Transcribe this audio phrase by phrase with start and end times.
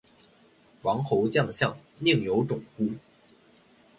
[0.81, 2.89] 王侯将相，宁有种乎